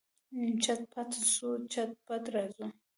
[0.63, 2.65] چټ پټ ځو، چټ پټ راځو.